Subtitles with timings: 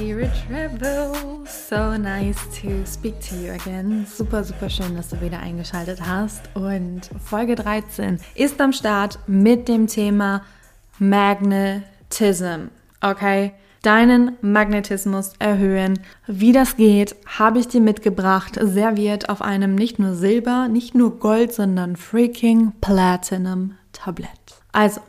[0.00, 1.12] Rich Rebel!
[1.46, 4.06] So nice to speak to you again.
[4.06, 6.42] Super, super schön, dass du wieder eingeschaltet hast.
[6.54, 10.42] Und Folge 13 ist am Start mit dem Thema
[10.98, 12.70] Magnetism.
[13.00, 13.52] Okay?
[13.82, 16.00] Deinen Magnetismus erhöhen.
[16.26, 21.18] Wie das geht, habe ich dir mitgebracht, serviert auf einem nicht nur Silber, nicht nur
[21.20, 24.30] Gold, sondern freaking Platinum Tablett.
[24.72, 25.00] Also,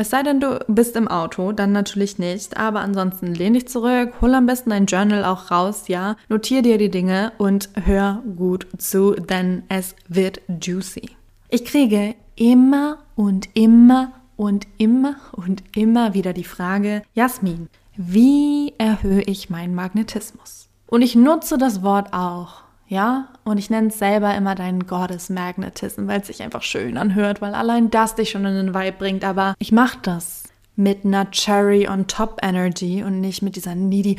[0.00, 2.56] es sei denn, du bist im Auto, dann natürlich nicht.
[2.56, 6.16] Aber ansonsten lehn dich zurück, hol am besten ein Journal auch raus, ja.
[6.30, 11.10] Notier dir die Dinge und hör gut zu, denn es wird juicy.
[11.50, 19.20] Ich kriege immer und immer und immer und immer wieder die Frage, Jasmin, wie erhöhe
[19.20, 20.70] ich meinen Magnetismus?
[20.86, 25.30] Und ich nutze das Wort auch ja, und ich nenne es selber immer deinen Goddess
[25.30, 28.98] Magnetism, weil es sich einfach schön anhört, weil allein das dich schon in den Vibe
[28.98, 29.24] bringt.
[29.24, 30.42] Aber ich mache das
[30.74, 34.16] mit einer Cherry on Top Energy und nicht mit dieser needy,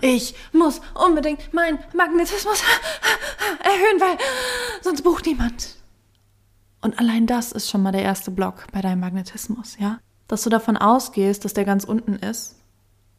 [0.00, 2.62] ich muss unbedingt meinen Magnetismus
[3.62, 4.16] erhöhen, weil
[4.80, 5.76] sonst bucht niemand.
[6.80, 9.98] Und allein das ist schon mal der erste Block bei deinem Magnetismus, ja?
[10.26, 12.56] Dass du davon ausgehst, dass der ganz unten ist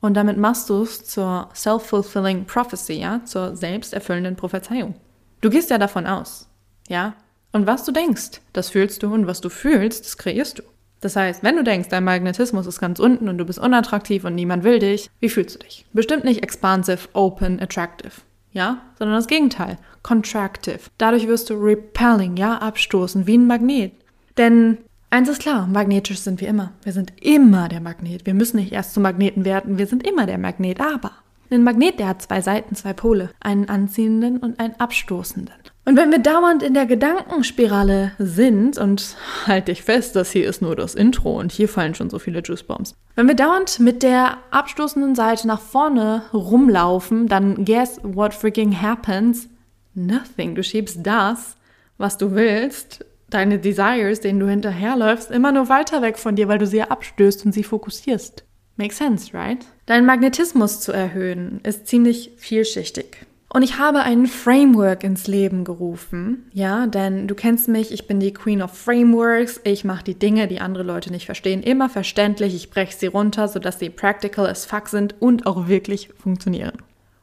[0.01, 4.95] und damit machst du es zur self-fulfilling prophecy, ja, zur selbsterfüllenden Prophezeiung.
[5.41, 6.49] Du gehst ja davon aus,
[6.87, 7.15] ja.
[7.51, 10.63] Und was du denkst, das fühlst du und was du fühlst, das kreierst du.
[10.99, 14.35] Das heißt, wenn du denkst, dein Magnetismus ist ganz unten und du bist unattraktiv und
[14.35, 15.85] niemand will dich, wie fühlst du dich?
[15.93, 18.21] Bestimmt nicht expansive, open, attractive,
[18.51, 20.79] ja, sondern das Gegenteil, contractive.
[20.97, 23.93] Dadurch wirst du repelling, ja, abstoßen, wie ein Magnet.
[24.37, 24.79] Denn
[25.09, 26.73] Eins ist klar, magnetisch sind wir immer.
[26.83, 28.25] Wir sind immer der Magnet.
[28.25, 30.81] Wir müssen nicht erst zu Magneten werden, wir sind immer der Magnet.
[30.81, 31.11] Aber
[31.49, 35.55] ein Magnet, der hat zwei Seiten, zwei Pole, einen anziehenden und einen abstoßenden.
[35.85, 39.15] Und wenn wir dauernd in der Gedankenspirale sind, und
[39.45, 42.41] halt dich fest, das hier ist nur das Intro und hier fallen schon so viele
[42.41, 42.93] Juicebombs.
[43.15, 49.47] Wenn wir dauernd mit der abstoßenden Seite nach vorne rumlaufen, dann guess what freaking happens?
[49.93, 50.55] Nothing.
[50.55, 51.55] Du schiebst das,
[51.97, 56.59] was du willst, deine Desires, denen du hinterherläufst, immer nur weiter weg von dir, weil
[56.59, 58.43] du sie abstößt und sie fokussierst.
[58.77, 59.65] Makes sense, right?
[59.85, 63.25] Dein Magnetismus zu erhöhen ist ziemlich vielschichtig.
[63.49, 68.19] Und ich habe ein Framework ins Leben gerufen, ja, denn du kennst mich, ich bin
[68.19, 72.53] die Queen of Frameworks, ich mache die Dinge, die andere Leute nicht verstehen, immer verständlich,
[72.53, 76.73] ich breche sie runter, sodass sie practical as fuck sind und auch wirklich funktionieren.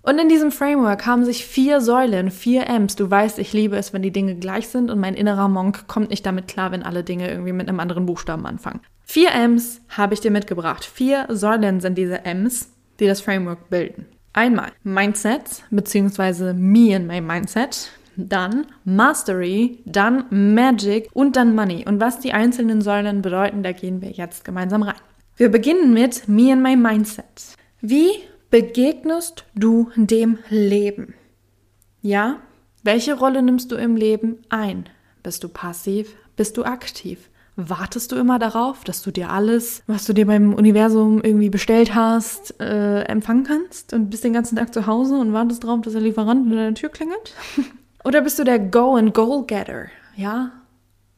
[0.05, 2.95] Und in diesem Framework haben sich vier Säulen, vier M's.
[2.95, 6.11] Du weißt, ich liebe es, wenn die Dinge gleich sind und mein innerer Monk kommt
[6.11, 8.81] nicht damit klar, wenn alle Dinge irgendwie mit einem anderen Buchstaben anfangen.
[9.03, 10.85] Vier M's habe ich dir mitgebracht.
[10.85, 12.69] Vier Säulen sind diese M's,
[13.01, 14.05] die das Framework bilden.
[14.35, 17.91] Einmal Mindset, beziehungsweise me and my Mindset.
[18.17, 21.87] Dann Mastery, dann Magic und dann Money.
[21.89, 25.01] Und was die einzelnen Säulen bedeuten, da gehen wir jetzt gemeinsam rein.
[25.37, 27.57] Wir beginnen mit Me and My Mindset.
[27.81, 28.11] Wie
[28.55, 31.15] begegnest du dem Leben?
[32.03, 32.37] Ja?
[32.85, 34.89] Welche Rolle nimmst du im Leben ein?
[35.25, 36.15] Bist du passiv?
[36.37, 37.31] Bist du aktiv?
[37.57, 41.97] Wartest du immer darauf, dass du dir alles, was du dir beim Universum irgendwie bestellt
[41.97, 45.95] hast, äh, empfangen kannst und bist den ganzen Tag zu Hause und wartest darauf, dass
[45.95, 47.35] der Lieferant an deiner Tür klingelt?
[48.05, 49.87] Oder bist du der Go and Goal Getter?
[50.15, 50.53] Ja?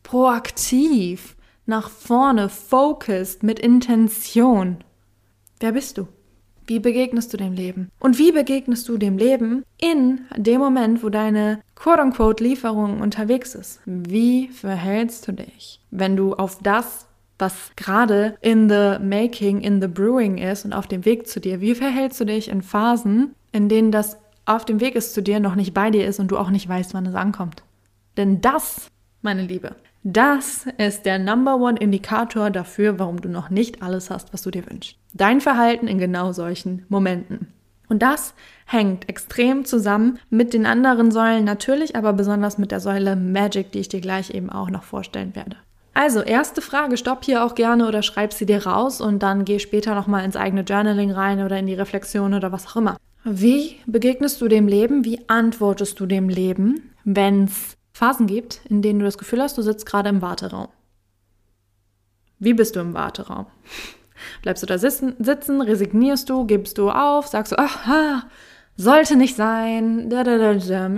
[0.05, 1.37] Proaktiv,
[1.67, 4.79] nach vorne, focused, mit Intention.
[5.61, 6.09] Wer bist du?
[6.66, 7.91] Wie begegnest du dem Leben?
[8.00, 13.81] Und wie begegnest du dem Leben in dem Moment, wo deine quote-unquote Lieferung unterwegs ist?
[13.84, 17.06] Wie verhältst du dich, wenn du auf das,
[17.38, 21.61] was gerade in the making, in the brewing ist und auf dem Weg zu dir,
[21.61, 25.38] wie verhältst du dich in Phasen, in denen das auf dem Weg ist zu dir,
[25.38, 27.62] noch nicht bei dir ist und du auch nicht weißt, wann es ankommt?
[28.17, 28.91] Denn das,
[29.23, 29.76] meine Liebe,
[30.08, 34.53] das ist der Number One Indikator dafür, warum du noch nicht alles hast, was du
[34.53, 34.97] dir wünschst.
[35.14, 37.49] Dein Verhalten in genau solchen Momenten.
[37.88, 38.32] Und das
[38.67, 43.81] hängt extrem zusammen mit den anderen Säulen natürlich, aber besonders mit der Säule Magic, die
[43.81, 45.56] ich dir gleich eben auch noch vorstellen werde.
[45.93, 49.58] Also, erste Frage, stopp hier auch gerne oder schreib sie dir raus und dann geh
[49.58, 52.97] später nochmal ins eigene Journaling rein oder in die Reflexion oder was auch immer.
[53.25, 55.05] Wie begegnest du dem Leben?
[55.05, 59.56] Wie antwortest du dem Leben, wenn es Phasen gibt, in denen du das Gefühl hast,
[59.56, 60.69] du sitzt gerade im Warteraum.
[62.38, 63.46] Wie bist du im Warteraum?
[64.43, 65.16] Bleibst du da sitzen,
[65.62, 68.25] resignierst du, gibst du auf, sagst du, aha,
[68.76, 70.10] sollte nicht sein,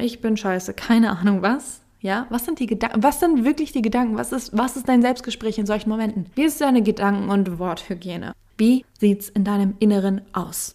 [0.00, 1.82] ich bin scheiße, keine Ahnung was.
[2.00, 4.16] Ja, was sind die Gedanken, was sind wirklich die Gedanken?
[4.16, 6.26] Was ist, was ist dein Selbstgespräch in solchen Momenten?
[6.34, 8.32] Wie ist deine Gedanken- und Worthygiene?
[8.56, 10.74] Wie sieht's in deinem Inneren aus?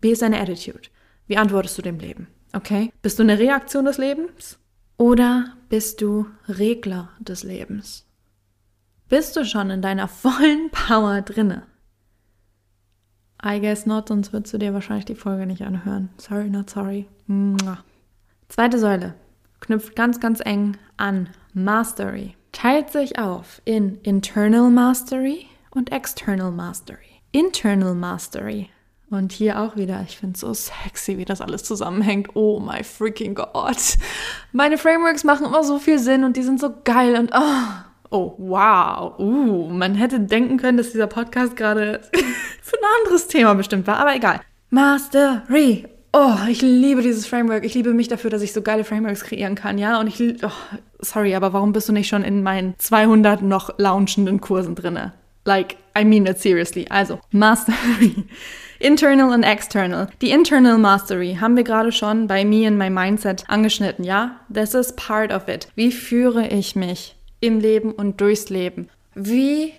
[0.00, 0.88] Wie ist deine Attitude?
[1.26, 2.26] Wie antwortest du dem Leben?
[2.54, 2.90] Okay?
[3.02, 4.58] Bist du eine Reaktion des Lebens?
[4.98, 8.04] Oder bist du Regler des Lebens?
[9.08, 11.62] Bist du schon in deiner vollen Power drinne?
[13.42, 16.10] I guess not, sonst würdest du dir wahrscheinlich die Folge nicht anhören.
[16.18, 17.06] Sorry, not sorry.
[17.26, 17.78] Mua.
[18.48, 19.14] Zweite Säule
[19.60, 22.34] knüpft ganz, ganz eng an Mastery.
[22.50, 27.20] Teilt sich auf in Internal Mastery und External Mastery.
[27.30, 28.70] Internal Mastery.
[29.10, 32.36] Und hier auch wieder, ich finde es so sexy, wie das alles zusammenhängt.
[32.36, 33.76] Oh my freaking God.
[34.52, 38.34] Meine Frameworks machen immer so viel Sinn und die sind so geil und oh, Oh,
[38.38, 39.18] wow.
[39.18, 42.00] Uh, man hätte denken können, dass dieser Podcast gerade
[42.62, 44.40] für ein anderes Thema bestimmt war, aber egal.
[44.70, 45.86] Mastery.
[46.12, 47.64] Oh, ich liebe dieses Framework.
[47.64, 50.00] Ich liebe mich dafür, dass ich so geile Frameworks kreieren kann, ja?
[50.00, 50.50] Und ich, oh,
[51.00, 55.12] sorry, aber warum bist du nicht schon in meinen 200 noch launchenden Kursen drinne?
[55.44, 56.86] Like, I mean it seriously.
[56.88, 58.24] Also, Mastery.
[58.78, 60.08] Internal und External.
[60.22, 64.40] Die Internal Mastery haben wir gerade schon bei Me and My Mindset angeschnitten, ja?
[64.52, 65.68] This is part of it.
[65.74, 67.14] Wie führe ich mich?
[67.40, 68.88] im Leben und durchs Leben.
[69.14, 69.72] Wie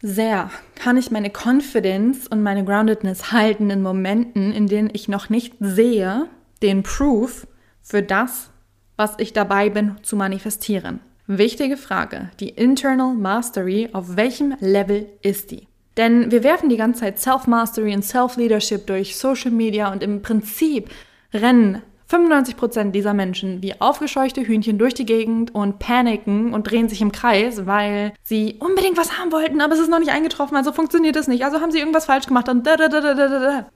[0.00, 5.28] sehr kann ich meine Confidence und meine Groundedness halten in Momenten, in denen ich noch
[5.28, 6.26] nicht sehe,
[6.62, 7.46] den Proof
[7.82, 8.50] für das,
[8.96, 11.00] was ich dabei bin zu manifestieren?
[11.26, 12.30] Wichtige Frage.
[12.40, 15.67] Die Internal Mastery, auf welchem Level ist die?
[15.98, 20.88] Denn wir werfen die ganze Zeit Self-Mastery und Self-Leadership durch Social Media und im Prinzip
[21.34, 27.02] rennen 95% dieser Menschen wie aufgescheuchte Hühnchen durch die Gegend und paniken und drehen sich
[27.02, 30.72] im Kreis, weil sie unbedingt was haben wollten, aber es ist noch nicht eingetroffen, also
[30.72, 31.44] funktioniert es nicht.
[31.44, 33.70] Also haben sie irgendwas falsch gemacht und da, da, da, da, da, da.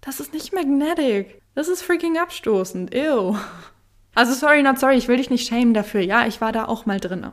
[0.00, 1.40] Das ist nicht magnetic.
[1.54, 2.94] Das ist freaking abstoßend.
[2.94, 3.36] Ew.
[4.14, 6.00] Also sorry, not sorry, ich will dich nicht schämen dafür.
[6.00, 7.32] Ja, ich war da auch mal drinne.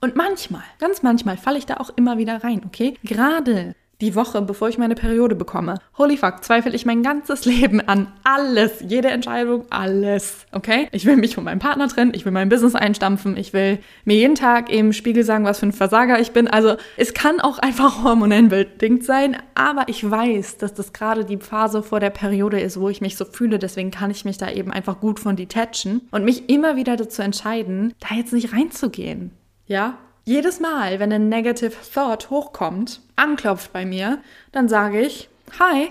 [0.00, 2.98] Und manchmal, ganz manchmal, falle ich da auch immer wieder rein, okay?
[3.04, 5.78] Gerade die Woche, bevor ich meine Periode bekomme.
[5.96, 10.46] Holy fuck, zweifle ich mein ganzes Leben an alles, jede Entscheidung, alles.
[10.52, 10.88] Okay?
[10.92, 14.16] Ich will mich von meinem Partner trennen, ich will mein Business einstampfen, ich will mir
[14.16, 16.48] jeden Tag im Spiegel sagen, was für ein Versager ich bin.
[16.48, 21.38] Also es kann auch einfach hormonell bedingt sein, aber ich weiß, dass das gerade die
[21.38, 23.58] Phase vor der Periode ist, wo ich mich so fühle.
[23.58, 27.22] Deswegen kann ich mich da eben einfach gut von detachen und mich immer wieder dazu
[27.22, 29.30] entscheiden, da jetzt nicht reinzugehen.
[29.66, 34.18] Ja, jedes Mal, wenn ein Negative Thought hochkommt, anklopft bei mir,
[34.52, 35.28] dann sage ich,
[35.58, 35.90] Hi,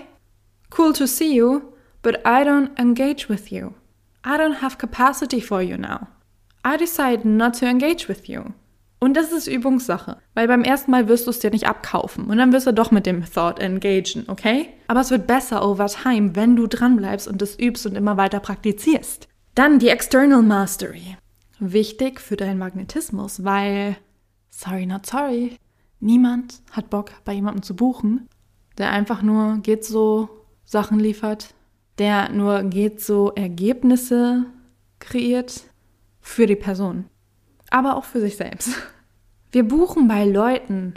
[0.76, 1.60] cool to see you,
[2.02, 3.70] but I don't engage with you.
[4.26, 6.08] I don't have capacity for you now.
[6.66, 8.42] I decide not to engage with you.
[8.98, 12.38] Und das ist Übungssache, weil beim ersten Mal wirst du es dir nicht abkaufen und
[12.38, 14.68] dann wirst du doch mit dem Thought engagen, okay?
[14.88, 18.40] Aber es wird besser over time, wenn du dranbleibst und es übst und immer weiter
[18.40, 19.28] praktizierst.
[19.54, 21.18] Dann die External Mastery.
[21.58, 23.96] Wichtig für deinen Magnetismus, weil
[24.54, 25.58] sorry, not sorry.
[26.00, 28.28] Niemand hat Bock, bei jemandem zu buchen,
[28.78, 30.28] der einfach nur geht so
[30.64, 31.54] Sachen liefert,
[31.98, 34.46] der nur geht so Ergebnisse
[34.98, 35.62] kreiert
[36.20, 37.04] für die Person,
[37.70, 38.70] aber auch für sich selbst.
[39.52, 40.94] Wir buchen bei Leuten,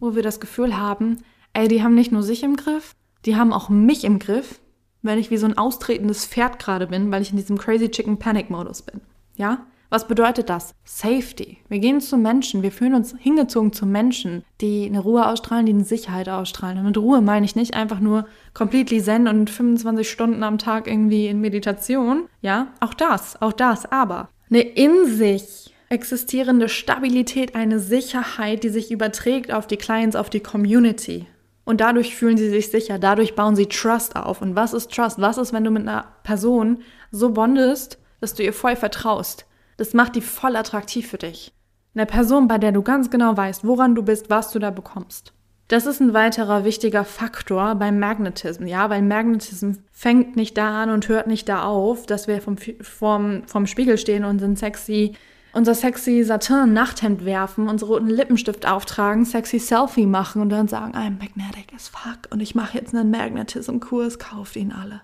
[0.00, 1.18] wo wir das Gefühl haben,
[1.52, 4.58] ey, die haben nicht nur sich im Griff, die haben auch mich im Griff,
[5.02, 8.18] wenn ich wie so ein austretendes Pferd gerade bin, weil ich in diesem Crazy Chicken
[8.18, 9.00] Panic Modus bin.
[9.36, 9.64] Ja?
[9.90, 10.74] Was bedeutet das?
[10.84, 11.58] Safety.
[11.68, 15.72] Wir gehen zu Menschen, wir fühlen uns hingezogen zu Menschen, die eine Ruhe ausstrahlen, die
[15.72, 16.78] eine Sicherheit ausstrahlen.
[16.78, 20.86] Und mit Ruhe meine ich nicht einfach nur completely zen und 25 Stunden am Tag
[20.86, 22.28] irgendwie in Meditation.
[22.42, 28.90] Ja, auch das, auch das, aber eine in sich existierende Stabilität, eine Sicherheit, die sich
[28.90, 31.26] überträgt auf die Clients, auf die Community.
[31.64, 34.42] Und dadurch fühlen sie sich sicher, dadurch bauen sie Trust auf.
[34.42, 35.20] Und was ist Trust?
[35.20, 39.46] Was ist, wenn du mit einer Person so bondest, dass du ihr voll vertraust?
[39.78, 41.54] Das macht die voll attraktiv für dich.
[41.94, 45.32] Eine Person, bei der du ganz genau weißt, woran du bist, was du da bekommst.
[45.68, 50.90] Das ist ein weiterer wichtiger Faktor beim Magnetism, ja, weil Magnetism fängt nicht da an
[50.90, 55.14] und hört nicht da auf, dass wir vom, vom, vom Spiegel stehen und sind sexy,
[55.52, 61.18] unser sexy Satin-Nachthemd werfen, unsere roten Lippenstift auftragen, sexy Selfie machen und dann sagen, I'm
[61.18, 65.02] magnetic as fuck und ich mache jetzt einen Magnetism-Kurs, kauft ihn alle.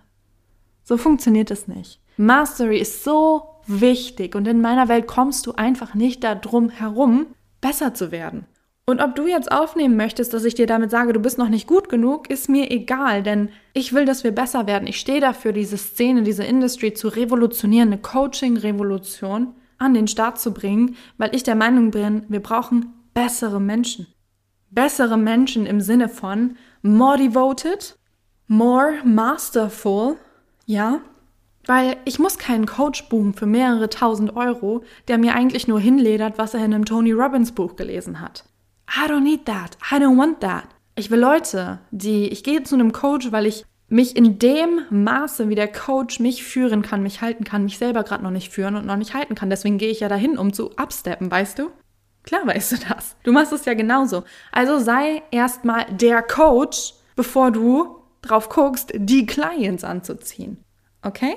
[0.82, 2.00] So funktioniert es nicht.
[2.16, 7.26] Mastery ist so wichtig und in meiner Welt kommst du einfach nicht darum herum,
[7.60, 8.46] besser zu werden.
[8.86, 11.66] Und ob du jetzt aufnehmen möchtest, dass ich dir damit sage, du bist noch nicht
[11.66, 14.86] gut genug, ist mir egal, denn ich will, dass wir besser werden.
[14.86, 20.52] Ich stehe dafür, diese Szene, diese Industry zu revolutionieren, eine Coaching-Revolution an den Start zu
[20.52, 24.06] bringen, weil ich der Meinung bin, wir brauchen bessere Menschen.
[24.70, 27.96] bessere Menschen im Sinne von more devoted,
[28.48, 30.16] more masterful,
[30.66, 31.00] ja,
[31.66, 36.38] weil ich muss keinen Coach buchen für mehrere tausend Euro, der mir eigentlich nur hinledert,
[36.38, 38.44] was er in einem Tony Robbins Buch gelesen hat.
[38.88, 39.76] I don't need that.
[39.90, 40.64] I don't want that.
[40.94, 45.48] Ich will Leute, die, ich gehe zu einem Coach, weil ich mich in dem Maße,
[45.48, 48.76] wie der Coach mich führen kann, mich halten kann, mich selber gerade noch nicht führen
[48.76, 49.50] und noch nicht halten kann.
[49.50, 51.70] Deswegen gehe ich ja dahin, um zu absteppen, weißt du?
[52.22, 53.16] Klar weißt du das.
[53.22, 54.24] Du machst es ja genauso.
[54.50, 60.64] Also sei erstmal der Coach, bevor du drauf guckst, die Clients anzuziehen.
[61.02, 61.36] Okay?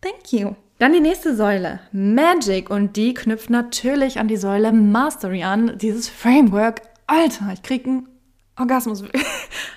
[0.00, 0.54] Thank you.
[0.78, 2.70] Dann die nächste Säule, Magic.
[2.70, 5.76] Und die knüpft natürlich an die Säule Mastery an.
[5.78, 6.82] Dieses Framework.
[7.06, 8.08] Alter, ich krieg einen
[8.58, 9.04] Orgasmus.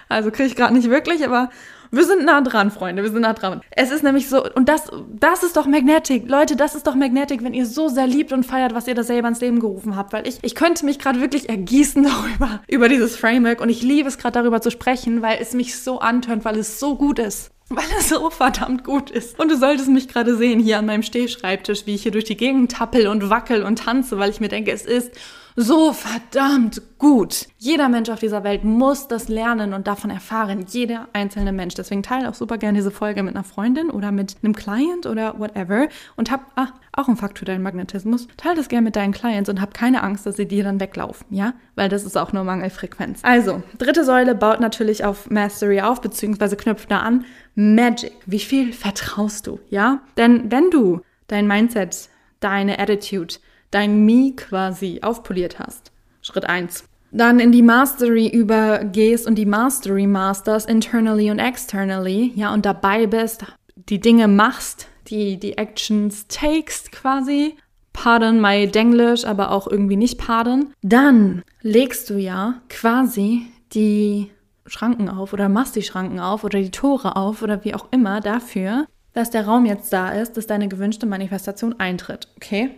[0.09, 1.49] Also kriege ich gerade nicht wirklich, aber
[1.89, 3.61] wir sind nah dran, Freunde, wir sind nah dran.
[3.69, 6.27] Es ist nämlich so, und das, das ist doch Magnetic.
[6.27, 9.03] Leute, das ist doch Magnetic, wenn ihr so sehr liebt und feiert, was ihr da
[9.03, 10.13] selber ins Leben gerufen habt.
[10.13, 12.03] Weil ich, ich könnte mich gerade wirklich ergießen
[12.39, 13.61] darüber, über dieses Framework.
[13.61, 16.79] Und ich liebe es gerade darüber zu sprechen, weil es mich so antörnt, weil es
[16.79, 17.52] so gut ist.
[17.75, 19.39] Weil es so verdammt gut ist.
[19.39, 22.37] Und du solltest mich gerade sehen hier an meinem Stehschreibtisch, wie ich hier durch die
[22.37, 25.11] Gegend tappel und wackel und tanze, weil ich mir denke, es ist
[25.55, 27.47] so verdammt gut.
[27.57, 30.65] Jeder Mensch auf dieser Welt muss das lernen und davon erfahren.
[30.67, 31.75] Jeder einzelne Mensch.
[31.75, 35.39] Deswegen teile auch super gerne diese Folge mit einer Freundin oder mit einem Client oder
[35.39, 35.87] whatever.
[36.15, 38.27] Und hab, ah, auch ein Fakt für deinen Magnetismus.
[38.37, 41.27] Teile das gerne mit deinen Clients und hab keine Angst, dass sie dir dann weglaufen,
[41.29, 41.53] ja?
[41.75, 43.19] Weil das ist auch nur Mangelfrequenz.
[43.23, 47.25] Also, dritte Säule baut natürlich auf Mastery auf, beziehungsweise knüpft da an.
[47.55, 48.13] Magic.
[48.25, 50.01] Wie viel vertraust du, ja?
[50.17, 53.35] Denn wenn du dein Mindset, deine Attitude,
[53.73, 55.91] dein Me quasi aufpoliert hast.
[56.21, 56.85] Schritt 1.
[57.11, 63.05] Dann in die Mastery übergehst und die Mastery masters internally und externally, ja, und dabei
[63.05, 67.55] bist, die Dinge machst, die, die Actions takest quasi.
[67.91, 70.73] Pardon my Denglisch, aber auch irgendwie nicht pardon.
[70.81, 74.31] Dann legst du ja quasi die
[74.65, 78.21] Schranken auf oder machst die Schranken auf oder die Tore auf oder wie auch immer
[78.21, 82.29] dafür, dass der Raum jetzt da ist, dass deine gewünschte Manifestation eintritt.
[82.37, 82.71] Okay?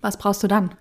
[0.00, 0.74] Was brauchst du dann?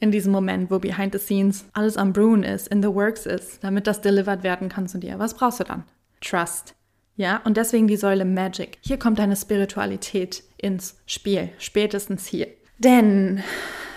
[0.00, 3.64] In diesem Moment, wo behind the scenes alles am Brewen ist, in the works ist,
[3.64, 5.18] damit das delivered werden kann zu dir.
[5.18, 5.84] Was brauchst du dann?
[6.20, 6.74] Trust.
[7.16, 8.78] Ja, und deswegen die Säule Magic.
[8.80, 12.46] Hier kommt deine Spiritualität ins Spiel, spätestens hier.
[12.78, 13.42] Denn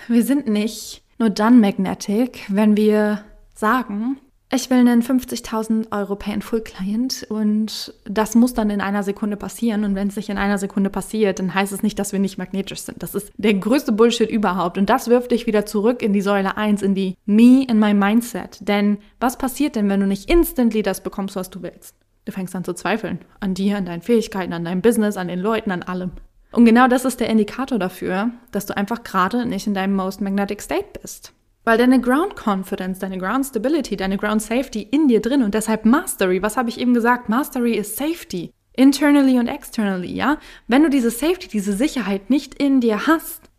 [0.07, 4.19] wir sind nicht nur dann magnetic, wenn wir sagen,
[4.53, 9.85] ich will einen 50.000 Euro Pay-in-Full-Client und das muss dann in einer Sekunde passieren.
[9.85, 12.37] Und wenn es nicht in einer Sekunde passiert, dann heißt es nicht, dass wir nicht
[12.37, 13.01] magnetisch sind.
[13.01, 14.77] Das ist der größte Bullshit überhaupt.
[14.77, 17.93] Und das wirft dich wieder zurück in die Säule 1, in die Me in my
[17.93, 18.57] Mindset.
[18.67, 21.95] Denn was passiert denn, wenn du nicht instantly das bekommst, was du willst?
[22.25, 23.19] Du fängst an zu zweifeln.
[23.39, 26.11] An dir, an deinen Fähigkeiten, an deinem Business, an den Leuten, an allem.
[26.51, 30.19] Und genau das ist der Indikator dafür, dass du einfach gerade nicht in deinem most
[30.19, 31.33] magnetic state bist.
[31.63, 35.85] Weil deine Ground Confidence, deine Ground Stability, deine Ground Safety in dir drin und deshalb
[35.85, 37.29] Mastery, was habe ich eben gesagt?
[37.29, 38.51] Mastery ist Safety.
[38.73, 40.37] Internally und externally, ja?
[40.67, 43.49] Wenn du diese Safety, diese Sicherheit nicht in dir hast,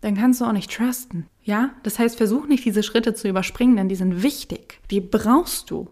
[0.00, 1.70] dann kannst du auch nicht trusten, ja?
[1.82, 4.80] Das heißt, versuch nicht diese Schritte zu überspringen, denn die sind wichtig.
[4.90, 5.88] Die brauchst du.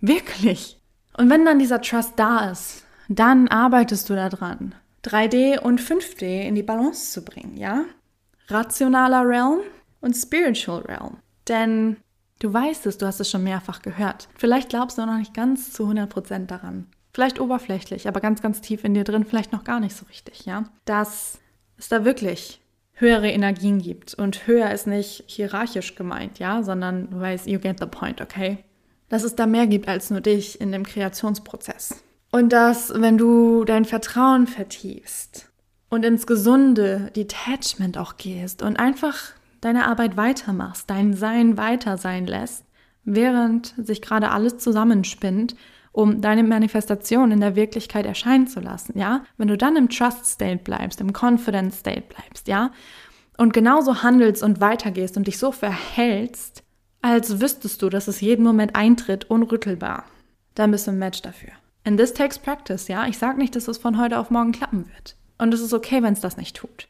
[0.00, 0.78] Wirklich.
[1.16, 4.74] Und wenn dann dieser Trust da ist, dann arbeitest du daran,
[5.04, 7.84] 3D und 5D in die Balance zu bringen, ja?
[8.48, 9.60] Rationaler Realm
[10.00, 11.18] und Spiritual Realm.
[11.48, 11.96] Denn
[12.38, 14.28] du weißt es, du hast es schon mehrfach gehört.
[14.36, 16.86] Vielleicht glaubst du noch nicht ganz zu 100% daran.
[17.12, 20.46] Vielleicht oberflächlich, aber ganz, ganz tief in dir drin, vielleicht noch gar nicht so richtig,
[20.46, 20.64] ja?
[20.84, 21.38] Dass
[21.76, 22.60] es da wirklich
[22.92, 24.14] höhere Energien gibt.
[24.14, 28.58] Und höher ist nicht hierarchisch gemeint, ja, sondern du weißt, you get the point, okay?
[29.08, 32.02] Dass es da mehr gibt als nur dich in dem Kreationsprozess.
[32.30, 35.50] Und dass, wenn du dein Vertrauen vertiefst
[35.88, 42.26] und ins gesunde Detachment auch gehst und einfach deine Arbeit weitermachst, dein Sein weiter sein
[42.26, 42.64] lässt,
[43.04, 45.54] während sich gerade alles zusammenspinnt,
[45.92, 49.24] um deine Manifestation in der Wirklichkeit erscheinen zu lassen, ja?
[49.36, 52.70] Wenn du dann im Trust State bleibst, im Confidence State bleibst, ja?
[53.36, 56.62] Und genauso handelst und weitergehst und dich so verhältst,
[57.02, 60.04] als wüsstest du, dass es jeden Moment eintritt, unrüttelbar,
[60.54, 61.50] dann bist du ein Match dafür.
[61.84, 63.06] And this takes practice, ja?
[63.06, 65.16] Ich sage nicht, dass es von heute auf morgen klappen wird.
[65.38, 66.89] Und es ist okay, wenn es das nicht tut.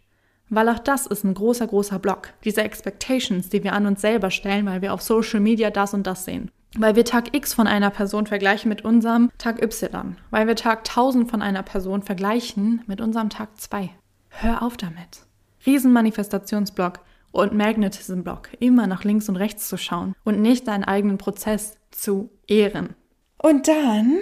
[0.51, 2.31] Weil auch das ist ein großer, großer Block.
[2.45, 6.07] Diese Expectations, die wir an uns selber stellen, weil wir auf Social Media das und
[6.07, 6.51] das sehen.
[6.77, 10.17] Weil wir Tag X von einer Person vergleichen mit unserem Tag Y.
[10.31, 13.91] Weil wir Tag 1000 von einer Person vergleichen mit unserem Tag 2.
[14.29, 15.25] Hör auf damit.
[15.67, 17.01] Riesenmanifestationsblock
[17.33, 18.51] und Magnetism-Block.
[18.59, 22.95] Immer nach links und rechts zu schauen und nicht deinen eigenen Prozess zu ehren.
[23.39, 24.19] Und dann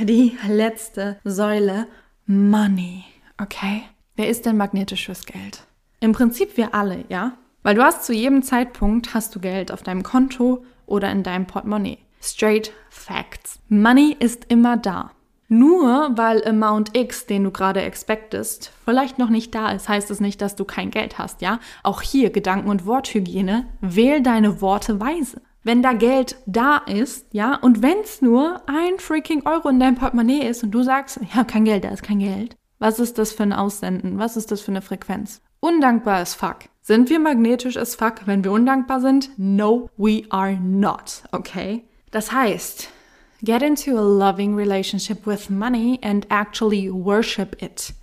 [0.00, 1.86] die letzte Säule,
[2.26, 3.04] Money.
[3.40, 3.82] Okay?
[4.14, 5.66] Wer ist denn magnetisch fürs Geld?
[6.00, 7.32] Im Prinzip wir alle, ja?
[7.62, 11.46] Weil du hast zu jedem Zeitpunkt hast du Geld auf deinem Konto oder in deinem
[11.46, 11.98] Portemonnaie.
[12.20, 13.58] Straight Facts.
[13.68, 15.12] Money ist immer da.
[15.48, 20.20] Nur weil Amount X, den du gerade expectest, vielleicht noch nicht da ist, heißt es
[20.20, 21.58] nicht, dass du kein Geld hast, ja?
[21.82, 23.66] Auch hier Gedanken- und Worthygiene.
[23.80, 25.40] Wähl deine Worte weise.
[25.64, 29.94] Wenn da Geld da ist, ja, und wenn es nur ein freaking Euro in deinem
[29.94, 32.56] Portemonnaie ist und du sagst, habe kein Geld, da ist kein Geld.
[32.82, 34.18] Was ist das für ein Aussenden?
[34.18, 35.40] Was ist das für eine Frequenz?
[35.60, 36.64] Undankbar as fuck.
[36.80, 39.30] Sind wir magnetisch as fuck, wenn wir undankbar sind?
[39.36, 41.84] No, we are not, okay?
[42.10, 42.88] Das heißt,
[43.44, 47.94] Get into a loving relationship with money and actually worship it.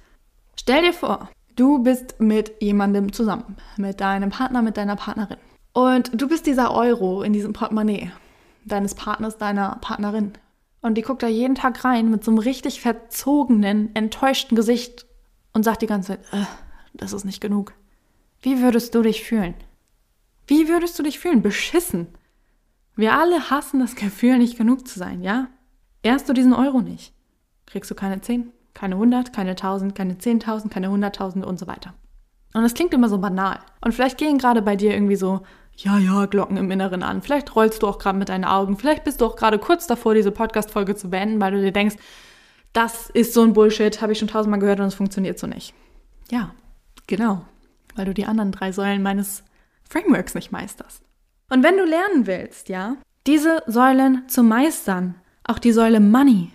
[0.57, 5.39] Stell dir vor, du bist mit jemandem zusammen, mit deinem Partner, mit deiner Partnerin.
[5.73, 8.13] Und du bist dieser Euro in diesem Portemonnaie
[8.63, 10.31] deines Partners, deiner Partnerin.
[10.81, 15.05] Und die guckt da jeden Tag rein mit so einem richtig verzogenen, enttäuschten Gesicht
[15.53, 16.45] und sagt die ganze Zeit, äh,
[16.93, 17.73] das ist nicht genug.
[18.41, 19.55] Wie würdest du dich fühlen?
[20.47, 21.41] Wie würdest du dich fühlen?
[21.41, 22.07] Beschissen.
[22.95, 25.47] Wir alle hassen das Gefühl, nicht genug zu sein, ja?
[26.01, 27.13] Erst du diesen Euro nicht,
[27.65, 31.93] kriegst du keine 10, keine 100, keine 1000, keine 10.000, keine 100.000 und so weiter.
[32.53, 33.59] Und das klingt immer so banal.
[33.81, 35.41] Und vielleicht gehen gerade bei dir irgendwie so,
[35.83, 37.21] ja, ja, Glocken im Inneren an.
[37.21, 38.77] Vielleicht rollst du auch gerade mit deinen Augen.
[38.77, 41.95] Vielleicht bist du auch gerade kurz davor, diese Podcast-Folge zu beenden, weil du dir denkst,
[42.73, 45.73] das ist so ein Bullshit, habe ich schon tausendmal gehört und es funktioniert so nicht.
[46.29, 46.53] Ja,
[47.07, 47.45] genau.
[47.95, 49.43] Weil du die anderen drei Säulen meines
[49.89, 51.01] Frameworks nicht meisterst.
[51.49, 56.51] Und wenn du lernen willst, ja, diese Säulen zu meistern, auch die Säule Money,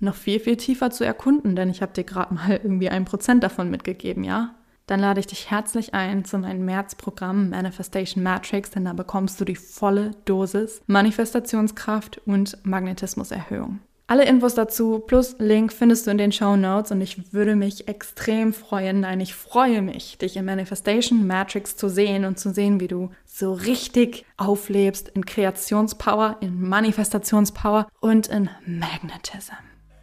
[0.00, 3.44] noch viel, viel tiefer zu erkunden, denn ich habe dir gerade mal irgendwie ein Prozent
[3.44, 4.54] davon mitgegeben, ja?
[4.86, 9.44] Dann lade ich dich herzlich ein zu meinem Märzprogramm Manifestation Matrix, denn da bekommst du
[9.44, 13.80] die volle Dosis Manifestationskraft und Magnetismuserhöhung.
[14.06, 17.88] Alle Infos dazu plus Link findest du in den Show Notes und ich würde mich
[17.88, 22.80] extrem freuen, nein, ich freue mich, dich in Manifestation Matrix zu sehen und zu sehen,
[22.80, 29.54] wie du so richtig auflebst in Kreationspower, in Manifestationspower und in Magnetism.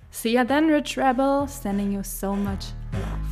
[0.10, 3.31] See ya then, Rich Rebel, sending you so much love.